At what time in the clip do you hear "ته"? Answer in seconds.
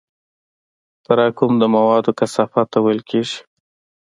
2.73-2.79